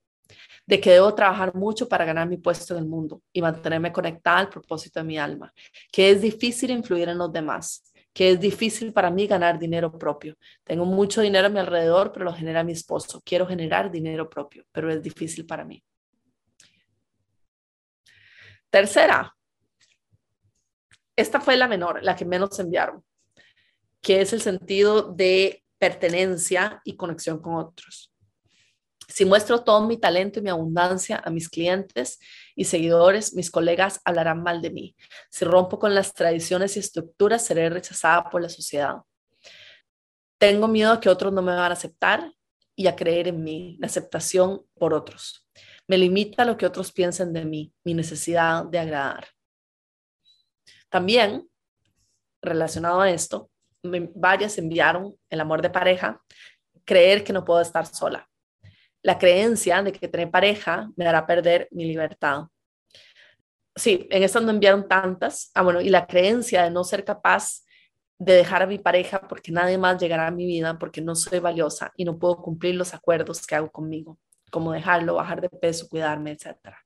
de 0.66 0.80
que 0.82 0.92
debo 0.92 1.14
trabajar 1.14 1.56
mucho 1.56 1.88
para 1.88 2.06
ganar 2.06 2.28
mi 2.28 2.38
puesto 2.38 2.76
en 2.76 2.84
el 2.84 2.90
mundo 2.90 3.22
y 3.32 3.42
mantenerme 3.42 3.92
conectada 3.92 4.40
al 4.40 4.50
propósito 4.50 5.00
de 5.00 5.06
mi 5.06 5.18
alma, 5.18 5.54
que 5.92 6.12
es 6.12 6.22
difícil 6.22 6.72
influir 6.72 7.10
en 7.10 7.18
los 7.18 7.32
demás, 7.32 7.94
que 8.18 8.32
es 8.32 8.40
difícil 8.40 8.94
para 8.94 9.12
mí 9.12 9.28
ganar 9.28 9.60
dinero 9.60 9.96
propio. 9.96 10.36
Tengo 10.64 10.86
mucho 10.86 11.22
dinero 11.22 11.46
a 11.46 11.50
mi 11.52 11.60
alrededor, 11.60 12.12
pero 12.12 12.26
lo 12.26 12.34
genera 12.34 12.64
mi 12.64 12.72
esposo. 12.72 13.22
Quiero 13.24 13.46
generar 13.46 13.92
dinero 13.92 14.28
propio, 14.28 14.66
pero 14.72 14.92
es 14.92 15.04
difícil 15.04 15.46
para 15.46 15.64
mí. 15.64 15.84
Tercera, 18.72 19.38
esta 21.16 21.40
fue 21.40 21.58
la 21.58 21.68
menor, 21.68 22.04
la 22.04 22.16
que 22.16 22.26
menos 22.26 22.58
enviaron, 22.58 23.06
que 24.02 24.22
es 24.22 24.34
el 24.34 24.42
sentido 24.42 25.14
de 25.14 25.64
pertenencia 25.78 26.82
y 26.84 26.98
conexión 26.98 27.40
con 27.40 27.54
otros. 27.54 28.12
Si 29.08 29.24
muestro 29.24 29.64
todo 29.64 29.88
mi 29.88 29.98
talento 29.98 30.40
y 30.40 30.42
mi 30.42 30.50
abundancia 30.50 31.22
a 31.24 31.30
mis 31.30 31.50
clientes 31.50 32.20
y 32.56 32.66
seguidores, 32.66 33.34
mis 33.34 33.50
colegas 33.50 34.02
hablarán 34.04 34.44
mal 34.44 34.62
de 34.62 34.70
mí. 34.70 34.96
Si 35.30 35.46
rompo 35.46 35.80
con 35.80 35.96
las 35.96 36.14
tradiciones 36.14 36.76
y 36.76 36.80
estructuras, 36.80 37.46
seré 37.46 37.70
rechazada 37.70 38.30
por 38.30 38.42
la 38.42 38.50
sociedad. 38.50 38.98
Tengo 40.38 40.68
miedo 40.68 40.92
a 40.92 41.00
que 41.00 41.10
otros 41.10 41.32
no 41.32 41.42
me 41.42 41.56
van 41.56 41.72
a 41.72 41.74
aceptar 41.74 42.32
y 42.76 42.88
a 42.88 42.96
creer 42.96 43.30
en 43.30 43.44
mí, 43.44 43.78
la 43.80 43.88
aceptación 43.88 44.64
por 44.76 44.94
otros. 44.94 45.48
Me 45.88 45.98
limita 45.98 46.44
lo 46.44 46.58
que 46.58 46.66
otros 46.66 46.92
piensen 46.92 47.32
de 47.32 47.46
mí, 47.46 47.74
mi 47.86 47.94
necesidad 47.94 48.66
de 48.66 48.78
agradar. 48.78 49.30
También, 50.90 51.50
relacionado 52.42 53.02
a 53.02 53.10
esto, 53.10 53.50
varias 53.84 54.58
enviaron 54.58 55.16
el 55.30 55.40
amor 55.40 55.62
de 55.62 55.70
pareja, 55.70 56.22
creer 56.86 57.24
que 57.24 57.34
no 57.34 57.46
puedo 57.46 57.62
estar 57.62 57.86
sola 57.86 58.30
la 59.08 59.18
creencia 59.18 59.82
de 59.82 59.94
que 59.94 60.10
tener 60.10 60.30
pareja 60.30 60.92
me 60.98 61.08
hará 61.08 61.26
perder 61.26 61.70
mi 61.72 61.86
libertad. 61.86 62.48
Sí, 63.74 64.06
en 64.12 64.22
estas 64.22 64.44
no 64.44 64.52
enviaron 64.52 64.86
tantas. 64.86 65.50
Ah, 65.56 65.62
bueno, 65.62 65.80
y 65.80 65.88
la 65.88 66.06
creencia 66.06 66.64
de 66.64 66.72
no 66.72 66.84
ser 66.84 67.06
capaz 67.06 67.64
de 68.20 68.34
dejar 68.34 68.64
a 68.64 68.68
mi 68.68 68.80
pareja 68.80 69.22
porque 69.22 69.50
nadie 69.50 69.78
más 69.78 69.98
llegará 69.98 70.28
a 70.28 70.32
mi 70.32 70.46
vida 70.46 70.78
porque 70.78 71.00
no 71.00 71.16
soy 71.16 71.40
valiosa 71.40 71.94
y 71.96 72.04
no 72.04 72.20
puedo 72.20 72.42
cumplir 72.42 72.76
los 72.76 72.94
acuerdos 72.94 73.48
que 73.48 73.56
hago 73.56 73.72
conmigo, 73.72 74.20
como 74.52 74.74
dejarlo, 74.74 75.14
bajar 75.14 75.40
de 75.40 75.48
peso, 75.50 75.88
cuidarme, 75.88 76.32
etcétera. 76.32 76.78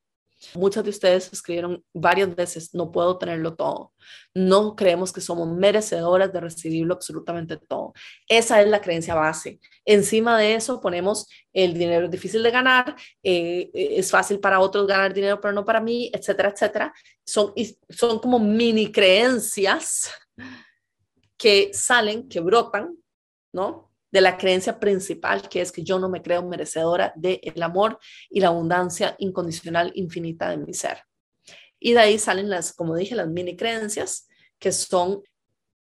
Muchos 0.55 0.83
de 0.83 0.89
ustedes 0.89 1.31
escribieron 1.31 1.83
varias 1.93 2.35
veces, 2.35 2.73
no 2.73 2.91
puedo 2.91 3.17
tenerlo 3.17 3.55
todo. 3.55 3.93
No 4.33 4.75
creemos 4.75 5.13
que 5.13 5.21
somos 5.21 5.47
merecedoras 5.47 6.33
de 6.33 6.39
recibirlo 6.39 6.95
absolutamente 6.95 7.57
todo. 7.57 7.93
Esa 8.27 8.61
es 8.61 8.67
la 8.67 8.81
creencia 8.81 9.13
base. 9.13 9.59
Encima 9.85 10.37
de 10.37 10.55
eso 10.55 10.81
ponemos 10.81 11.27
el 11.53 11.73
dinero 11.73 12.05
es 12.05 12.11
difícil 12.11 12.41
de 12.41 12.51
ganar, 12.51 12.95
eh, 13.21 13.69
es 13.73 14.09
fácil 14.09 14.39
para 14.39 14.59
otros 14.59 14.87
ganar 14.87 15.13
dinero, 15.13 15.39
pero 15.39 15.53
no 15.53 15.63
para 15.63 15.79
mí, 15.79 16.09
etcétera, 16.13 16.49
etcétera. 16.49 16.93
Son, 17.23 17.53
son 17.89 18.19
como 18.19 18.39
mini 18.39 18.91
creencias 18.91 20.11
que 21.37 21.71
salen, 21.73 22.27
que 22.27 22.39
brotan, 22.39 22.95
¿no? 23.53 23.90
De 24.11 24.21
la 24.21 24.37
creencia 24.37 24.79
principal, 24.79 25.47
que 25.47 25.61
es 25.61 25.71
que 25.71 25.83
yo 25.83 25.97
no 25.97 26.09
me 26.09 26.21
creo 26.21 26.45
merecedora 26.47 27.13
del 27.15 27.39
el 27.41 27.63
amor 27.63 27.97
y 28.29 28.41
la 28.41 28.47
abundancia 28.47 29.15
incondicional 29.19 29.91
infinita 29.95 30.49
de 30.49 30.57
mi 30.57 30.73
ser. 30.73 31.03
Y 31.79 31.93
de 31.93 31.99
ahí 31.99 32.19
salen 32.19 32.49
las, 32.49 32.73
como 32.73 32.95
dije, 32.95 33.15
las 33.15 33.27
mini 33.27 33.55
creencias, 33.55 34.27
que 34.59 34.71
son 34.71 35.23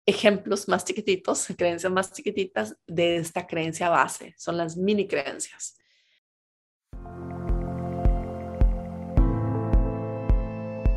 ejemplos 0.07 0.69
más 0.69 0.85
chiquititos, 0.85 1.47
creencias 1.57 1.93
más 1.93 2.13
chiquititas 2.13 2.77
de 2.87 3.17
esta 3.17 3.47
creencia 3.47 3.89
base, 3.91 4.35
son 4.37 4.57
las 4.57 4.77
mini 4.77 5.07
creencias. 5.07 5.77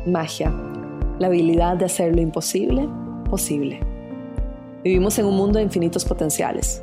Magia, 0.06 0.50
la 1.18 1.26
habilidad 1.26 1.76
de 1.76 1.84
hacer 1.84 2.14
lo 2.14 2.22
imposible 2.22 2.88
posible. 3.28 3.78
Vivimos 4.82 5.18
en 5.18 5.26
un 5.26 5.36
mundo 5.36 5.58
de 5.58 5.64
infinitos 5.64 6.02
potenciales 6.02 6.82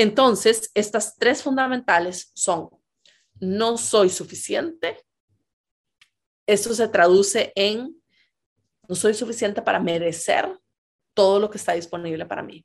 Entonces, 0.00 0.70
estas 0.72 1.18
tres 1.18 1.42
fundamentales 1.42 2.30
son, 2.32 2.70
no 3.38 3.76
soy 3.76 4.08
suficiente. 4.08 4.96
Esto 6.46 6.72
se 6.72 6.88
traduce 6.88 7.52
en, 7.54 8.00
no 8.88 8.94
soy 8.94 9.12
suficiente 9.12 9.60
para 9.60 9.78
merecer 9.78 10.58
todo 11.12 11.38
lo 11.38 11.50
que 11.50 11.58
está 11.58 11.74
disponible 11.74 12.24
para 12.24 12.42
mí. 12.42 12.64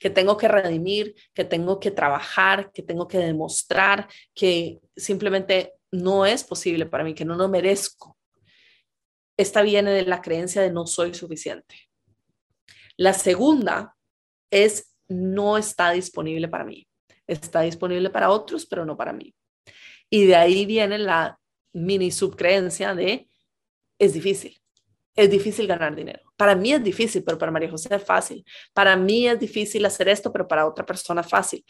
Que 0.00 0.10
tengo 0.10 0.36
que 0.36 0.48
redimir, 0.48 1.14
que 1.34 1.44
tengo 1.44 1.78
que 1.78 1.92
trabajar, 1.92 2.72
que 2.72 2.82
tengo 2.82 3.06
que 3.06 3.18
demostrar 3.18 4.08
que 4.34 4.80
simplemente 4.96 5.74
no 5.92 6.26
es 6.26 6.42
posible 6.42 6.84
para 6.84 7.04
mí, 7.04 7.14
que 7.14 7.24
no 7.24 7.36
lo 7.36 7.48
merezco. 7.48 8.18
Esta 9.36 9.62
viene 9.62 9.92
de 9.92 10.04
la 10.04 10.20
creencia 10.20 10.62
de 10.62 10.72
no 10.72 10.84
soy 10.84 11.14
suficiente. 11.14 11.76
La 12.96 13.12
segunda 13.12 13.96
es 14.50 14.90
no 15.10 15.58
está 15.58 15.90
disponible 15.90 16.48
para 16.48 16.64
mí. 16.64 16.86
Está 17.26 17.62
disponible 17.62 18.10
para 18.10 18.30
otros, 18.30 18.64
pero 18.64 18.84
no 18.84 18.96
para 18.96 19.12
mí. 19.12 19.34
Y 20.08 20.26
de 20.26 20.36
ahí 20.36 20.66
viene 20.66 20.98
la 20.98 21.38
mini 21.72 22.10
subcreencia 22.10 22.94
de 22.94 23.28
es 23.98 24.14
difícil. 24.14 24.56
Es 25.14 25.30
difícil 25.30 25.66
ganar 25.66 25.94
dinero. 25.94 26.22
Para 26.36 26.54
mí 26.54 26.72
es 26.72 26.82
difícil, 26.82 27.22
pero 27.22 27.36
para 27.36 27.52
María 27.52 27.70
José 27.70 27.94
es 27.94 28.04
fácil. 28.04 28.44
Para 28.72 28.96
mí 28.96 29.28
es 29.28 29.38
difícil 29.38 29.84
hacer 29.84 30.08
esto, 30.08 30.32
pero 30.32 30.48
para 30.48 30.66
otra 30.66 30.86
persona 30.86 31.22
fácil. 31.22 31.64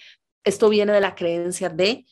Esto 0.45 0.69
viene 0.69 0.93
de 0.93 1.01
la 1.01 1.15
creencia 1.15 1.69
de 1.69 2.05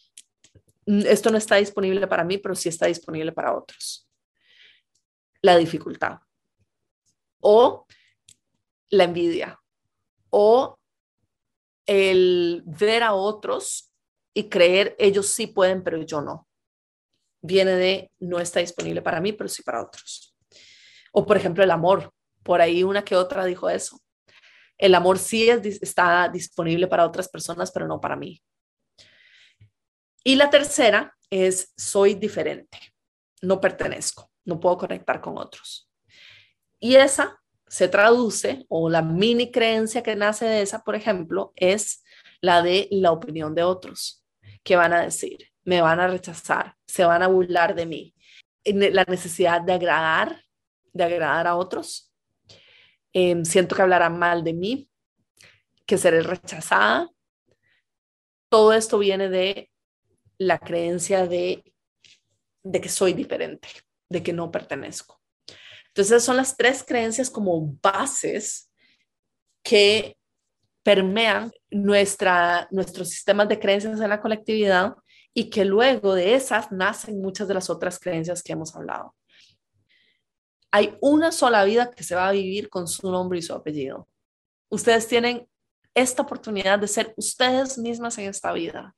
mm, 0.86 1.02
esto 1.06 1.30
no 1.30 1.38
está 1.38 1.56
disponible 1.56 2.06
para 2.06 2.24
mí, 2.24 2.38
pero 2.38 2.54
sí 2.54 2.68
está 2.68 2.86
disponible 2.86 3.32
para 3.32 3.54
otros. 3.54 4.08
La 5.42 5.56
dificultad 5.56 6.18
o 7.40 7.86
la 8.90 9.04
envidia 9.04 9.60
o 10.30 10.77
el 11.88 12.62
ver 12.66 13.02
a 13.02 13.14
otros 13.14 13.90
y 14.34 14.48
creer 14.48 14.94
ellos 14.98 15.30
sí 15.30 15.48
pueden, 15.48 15.82
pero 15.82 16.00
yo 16.02 16.20
no. 16.20 16.46
Viene 17.40 17.72
de 17.72 18.12
no 18.20 18.38
está 18.38 18.60
disponible 18.60 19.00
para 19.00 19.20
mí, 19.20 19.32
pero 19.32 19.48
sí 19.48 19.62
para 19.62 19.82
otros. 19.82 20.36
O 21.12 21.24
por 21.24 21.36
ejemplo 21.36 21.64
el 21.64 21.70
amor. 21.70 22.12
Por 22.42 22.60
ahí 22.60 22.84
una 22.84 23.04
que 23.04 23.16
otra 23.16 23.44
dijo 23.44 23.70
eso. 23.70 24.00
El 24.76 24.94
amor 24.94 25.18
sí 25.18 25.48
está 25.48 26.28
disponible 26.28 26.86
para 26.86 27.06
otras 27.06 27.28
personas, 27.28 27.72
pero 27.72 27.88
no 27.88 28.00
para 28.00 28.16
mí. 28.16 28.40
Y 30.22 30.36
la 30.36 30.50
tercera 30.50 31.16
es 31.30 31.72
soy 31.76 32.14
diferente. 32.14 32.78
No 33.40 33.60
pertenezco. 33.60 34.30
No 34.44 34.60
puedo 34.60 34.76
conectar 34.76 35.20
con 35.20 35.38
otros. 35.38 35.90
Y 36.80 36.96
esa 36.96 37.40
se 37.68 37.88
traduce, 37.88 38.64
o 38.68 38.88
la 38.88 39.02
mini 39.02 39.50
creencia 39.50 40.02
que 40.02 40.16
nace 40.16 40.46
de 40.46 40.62
esa, 40.62 40.82
por 40.82 40.94
ejemplo, 40.94 41.52
es 41.56 42.02
la 42.40 42.62
de 42.62 42.88
la 42.90 43.12
opinión 43.12 43.54
de 43.54 43.62
otros. 43.62 44.24
¿Qué 44.62 44.76
van 44.76 44.92
a 44.92 45.02
decir? 45.02 45.50
Me 45.64 45.80
van 45.80 46.00
a 46.00 46.08
rechazar, 46.08 46.76
se 46.86 47.04
van 47.04 47.22
a 47.22 47.28
burlar 47.28 47.74
de 47.74 47.86
mí. 47.86 48.14
La 48.64 49.04
necesidad 49.04 49.60
de 49.62 49.72
agradar, 49.72 50.42
de 50.92 51.04
agradar 51.04 51.46
a 51.46 51.56
otros. 51.56 52.12
Em, 53.12 53.44
siento 53.44 53.74
que 53.74 53.82
hablarán 53.82 54.18
mal 54.18 54.44
de 54.44 54.52
mí, 54.52 54.90
que 55.86 55.98
seré 55.98 56.22
rechazada. 56.22 57.10
Todo 58.50 58.72
esto 58.72 58.98
viene 58.98 59.28
de 59.28 59.70
la 60.38 60.58
creencia 60.58 61.26
de, 61.26 61.64
de 62.62 62.80
que 62.80 62.88
soy 62.88 63.12
diferente, 63.12 63.68
de 64.08 64.22
que 64.22 64.32
no 64.32 64.50
pertenezco. 64.50 65.17
Entonces, 65.98 66.22
son 66.22 66.36
las 66.36 66.56
tres 66.56 66.84
creencias 66.86 67.28
como 67.28 67.76
bases 67.82 68.70
que 69.64 70.16
permean 70.84 71.50
nuestra, 71.72 72.68
nuestros 72.70 73.08
sistemas 73.10 73.48
de 73.48 73.58
creencias 73.58 74.00
en 74.00 74.08
la 74.08 74.20
colectividad 74.20 74.94
y 75.34 75.50
que 75.50 75.64
luego 75.64 76.14
de 76.14 76.36
esas 76.36 76.70
nacen 76.70 77.20
muchas 77.20 77.48
de 77.48 77.54
las 77.54 77.68
otras 77.68 77.98
creencias 77.98 78.44
que 78.44 78.52
hemos 78.52 78.76
hablado. 78.76 79.16
Hay 80.70 80.96
una 81.00 81.32
sola 81.32 81.64
vida 81.64 81.90
que 81.90 82.04
se 82.04 82.14
va 82.14 82.28
a 82.28 82.32
vivir 82.32 82.68
con 82.68 82.86
su 82.86 83.10
nombre 83.10 83.40
y 83.40 83.42
su 83.42 83.52
apellido. 83.52 84.06
Ustedes 84.68 85.08
tienen 85.08 85.48
esta 85.94 86.22
oportunidad 86.22 86.78
de 86.78 86.86
ser 86.86 87.12
ustedes 87.16 87.76
mismas 87.76 88.16
en 88.18 88.28
esta 88.28 88.52
vida. 88.52 88.94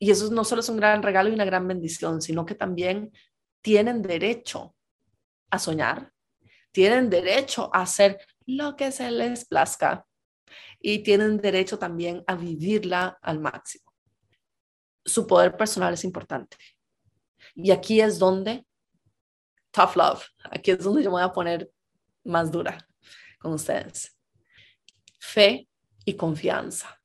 Y 0.00 0.10
eso 0.10 0.32
no 0.32 0.42
solo 0.42 0.62
es 0.62 0.68
un 0.68 0.78
gran 0.78 1.00
regalo 1.00 1.28
y 1.28 1.34
una 1.34 1.44
gran 1.44 1.68
bendición, 1.68 2.20
sino 2.20 2.44
que 2.44 2.56
también 2.56 3.12
tienen 3.62 4.02
derecho 4.02 4.74
a 5.50 5.58
soñar, 5.58 6.12
tienen 6.72 7.10
derecho 7.10 7.70
a 7.74 7.82
hacer 7.82 8.18
lo 8.46 8.76
que 8.76 8.92
se 8.92 9.10
les 9.10 9.44
plazca 9.44 10.06
y 10.80 11.02
tienen 11.02 11.38
derecho 11.38 11.78
también 11.78 12.24
a 12.26 12.34
vivirla 12.34 13.18
al 13.22 13.40
máximo. 13.40 13.92
Su 15.04 15.26
poder 15.26 15.56
personal 15.56 15.94
es 15.94 16.04
importante. 16.04 16.56
Y 17.54 17.70
aquí 17.70 18.00
es 18.00 18.18
donde, 18.18 18.64
tough 19.70 19.96
love, 19.96 20.24
aquí 20.50 20.70
es 20.70 20.82
donde 20.82 21.02
yo 21.02 21.10
me 21.10 21.14
voy 21.14 21.22
a 21.22 21.32
poner 21.32 21.70
más 22.24 22.50
dura 22.50 22.86
con 23.38 23.52
ustedes. 23.52 24.16
Fe 25.18 25.68
y 26.04 26.14
confianza. 26.14 27.00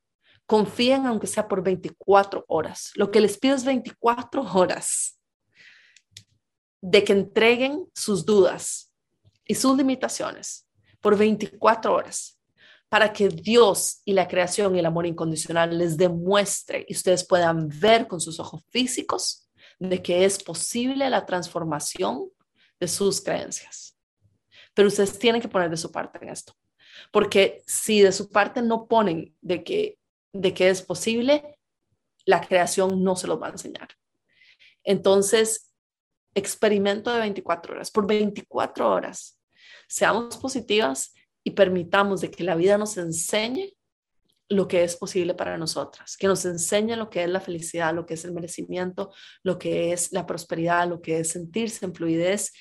Confíen 0.45 1.05
aunque 1.05 1.27
sea 1.27 1.47
por 1.47 1.63
24 1.63 2.45
horas. 2.47 2.91
Lo 2.95 3.10
que 3.10 3.19
les 3.19 3.38
pido 3.38 3.55
es 3.55 3.65
24 3.65 4.43
horas 4.53 5.19
de 6.88 7.04
que 7.04 7.13
entreguen 7.13 7.89
sus 7.95 8.24
dudas 8.24 8.91
y 9.43 9.56
sus 9.56 9.76
limitaciones 9.76 10.67
por 11.02 11.17
24 11.17 11.91
horas 11.91 12.39
para 12.89 13.12
que 13.12 13.28
Dios 13.30 14.02
y 14.06 14.13
la 14.13 14.28
creación 14.28 14.76
y 14.76 14.80
el 14.80 14.86
amor 14.86 15.08
incondicional 15.08 15.76
les 15.76 15.98
demuestre 15.98 16.86
y 16.88 16.93
ustedes 16.93 17.26
puedan 17.26 17.69
ver 17.80 18.08
con 18.08 18.21
sus 18.21 18.39
ojos 18.39 18.63
físicos 18.69 19.50
de 19.80 20.04
que 20.04 20.26
es 20.26 20.41
posible 20.43 21.10
la 21.10 21.26
transformación 21.26 22.30
de 22.80 22.88
sus 22.88 23.19
creencias. 23.19 23.98
Pero 24.76 24.88
ustedes 24.88 25.17
tienen 25.17 25.41
que 25.41 25.48
poner 25.48 25.71
de 25.71 25.78
su 25.78 25.91
parte 25.91 26.19
en 26.21 26.30
esto, 26.30 26.54
porque 27.12 27.63
si 27.65 28.02
de 28.02 28.12
su 28.12 28.30
parte 28.30 28.62
no 28.62 28.88
ponen 28.88 29.36
de 29.41 29.63
que, 29.63 29.98
de 30.34 30.54
que 30.54 30.69
es 30.69 30.84
posible, 30.84 31.58
la 32.26 32.41
creación 32.41 33.04
no 33.04 33.15
se 33.15 33.26
los 33.26 33.41
va 33.41 33.48
a 33.48 33.52
enseñar. 33.52 33.88
Entonces, 34.84 35.71
experimento 36.36 37.12
de 37.12 37.21
24 37.21 37.74
horas, 37.74 37.89
por 37.89 38.06
24 38.06 38.89
horas. 38.91 39.39
Seamos 39.88 40.38
positivas 40.38 41.13
y 41.43 41.52
permitamos 41.52 42.21
de 42.21 42.30
que 42.30 42.43
la 42.43 42.56
vida 42.56 42.78
nos 42.78 42.98
enseñe 42.98 43.74
lo 44.48 44.67
que 44.67 44.84
es 44.84 44.95
posible 44.95 45.34
para 45.34 45.58
nosotras, 45.58 46.17
que 46.17 46.28
nos 46.28 46.45
enseñe 46.45 46.95
lo 46.95 47.10
que 47.10 47.24
es 47.24 47.30
la 47.30 47.39
felicidad, 47.39 47.95
lo 47.95 48.06
que 48.06 48.13
es 48.13 48.26
el 48.26 48.34
merecimiento, 48.34 49.12
lo 49.41 49.58
que 49.58 49.91
es 49.91 50.12
la 50.12 50.26
prosperidad, 50.28 50.88
lo 50.88 51.02
que 51.02 51.19
es 51.19 51.30
sentirse 51.30 51.86
en 51.86 51.95
fluidez 51.95 52.54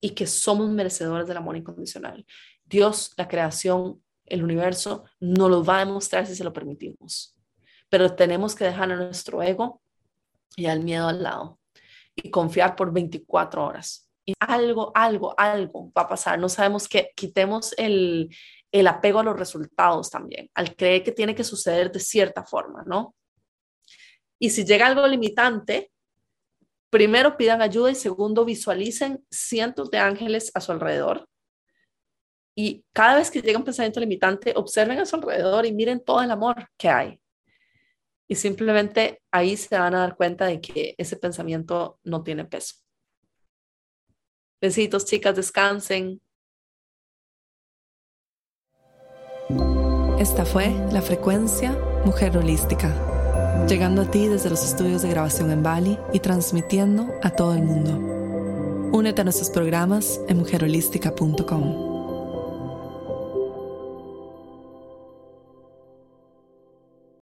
y 0.00 0.10
que 0.10 0.26
somos 0.26 0.68
merecedores 0.68 1.26
del 1.26 1.38
amor 1.38 1.56
incondicional. 1.56 2.26
Dios, 2.64 3.12
la 3.16 3.28
creación, 3.28 4.02
el 4.26 4.42
universo, 4.42 5.04
nos 5.20 5.48
lo 5.50 5.64
va 5.64 5.78
a 5.78 5.84
demostrar 5.86 6.26
si 6.26 6.34
se 6.34 6.44
lo 6.44 6.52
permitimos, 6.52 7.34
pero 7.88 8.14
tenemos 8.14 8.54
que 8.54 8.64
dejar 8.64 8.92
a 8.92 8.96
nuestro 8.96 9.42
ego 9.42 9.80
y 10.56 10.66
al 10.66 10.82
miedo 10.82 11.08
al 11.08 11.22
lado 11.22 11.58
y 12.14 12.30
confiar 12.30 12.76
por 12.76 12.92
24 12.92 13.64
horas. 13.64 14.08
Y 14.24 14.34
algo, 14.40 14.92
algo, 14.94 15.34
algo 15.38 15.92
va 15.96 16.02
a 16.02 16.08
pasar. 16.08 16.38
No 16.38 16.48
sabemos 16.48 16.88
qué. 16.88 17.10
Quitemos 17.14 17.74
el, 17.76 18.34
el 18.72 18.86
apego 18.86 19.20
a 19.20 19.24
los 19.24 19.38
resultados 19.38 20.10
también, 20.10 20.50
al 20.54 20.74
creer 20.74 21.02
que 21.02 21.12
tiene 21.12 21.34
que 21.34 21.44
suceder 21.44 21.92
de 21.92 22.00
cierta 22.00 22.44
forma, 22.44 22.82
¿no? 22.86 23.14
Y 24.38 24.50
si 24.50 24.64
llega 24.64 24.86
algo 24.86 25.06
limitante, 25.06 25.90
primero 26.90 27.36
pidan 27.36 27.62
ayuda 27.62 27.90
y 27.90 27.94
segundo 27.94 28.44
visualicen 28.44 29.24
cientos 29.30 29.90
de 29.90 29.98
ángeles 29.98 30.50
a 30.54 30.60
su 30.60 30.72
alrededor. 30.72 31.28
Y 32.56 32.84
cada 32.92 33.16
vez 33.16 33.30
que 33.30 33.42
llega 33.42 33.58
un 33.58 33.64
pensamiento 33.64 34.00
limitante, 34.00 34.52
observen 34.56 34.98
a 35.00 35.06
su 35.06 35.16
alrededor 35.16 35.66
y 35.66 35.72
miren 35.72 36.02
todo 36.04 36.22
el 36.22 36.30
amor 36.30 36.68
que 36.76 36.88
hay 36.88 37.20
y 38.28 38.36
simplemente 38.36 39.22
ahí 39.30 39.56
se 39.56 39.78
van 39.78 39.94
a 39.94 40.00
dar 40.00 40.16
cuenta 40.16 40.46
de 40.46 40.60
que 40.60 40.94
ese 40.98 41.16
pensamiento 41.16 41.98
no 42.04 42.22
tiene 42.22 42.44
peso. 42.44 42.76
Besitos, 44.60 45.04
chicas, 45.04 45.36
descansen. 45.36 46.20
Esta 50.18 50.46
fue 50.46 50.70
la 50.90 51.02
frecuencia 51.02 51.76
Mujer 52.06 52.36
Holística, 52.38 53.66
llegando 53.68 54.02
a 54.02 54.10
ti 54.10 54.26
desde 54.26 54.48
los 54.48 54.64
estudios 54.64 55.02
de 55.02 55.10
grabación 55.10 55.50
en 55.50 55.62
Bali 55.62 55.98
y 56.12 56.20
transmitiendo 56.20 57.12
a 57.22 57.30
todo 57.30 57.54
el 57.54 57.62
mundo. 57.62 58.14
Únete 58.92 59.20
a 59.20 59.24
nuestros 59.24 59.50
programas 59.50 60.20
en 60.28 60.38
mujerholística.com. 60.38 61.83